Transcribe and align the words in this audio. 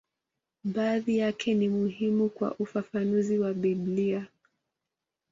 Baadhi 0.63 1.17
yake 1.17 1.53
ni 1.53 1.69
muhimu 1.69 2.29
kwa 2.29 2.55
ufafanuzi 2.59 3.39
wa 3.39 3.53
Biblia. 3.53 4.27